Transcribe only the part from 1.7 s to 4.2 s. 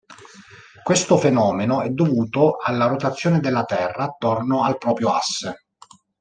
è dovuto alla rotazione della Terra